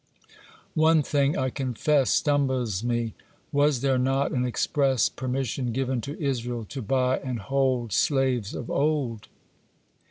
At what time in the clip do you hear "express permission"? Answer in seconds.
4.47-5.71